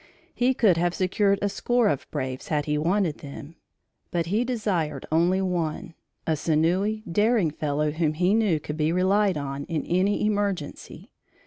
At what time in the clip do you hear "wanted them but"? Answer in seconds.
2.75-4.25